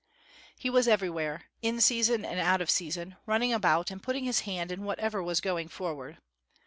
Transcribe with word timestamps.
He 0.57 0.67
was 0.71 0.87
everywhere, 0.87 1.43
in 1.61 1.79
season 1.79 2.25
and 2.25 2.39
out 2.39 2.59
of 2.59 2.71
season, 2.71 3.17
running 3.27 3.53
about 3.53 3.91
and 3.91 4.01
putting 4.01 4.23
his 4.23 4.39
hand 4.39 4.71
in 4.71 4.83
whatever 4.83 5.21
was 5.21 5.39
going 5.41 5.67
forward. 5.67 6.17